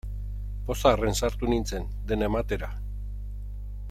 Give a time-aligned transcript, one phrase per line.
[0.69, 2.71] Pozarren sartu nintzen, dena ematera.